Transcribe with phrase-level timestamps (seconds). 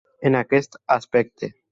[0.29, 1.51] En aquest aspecte.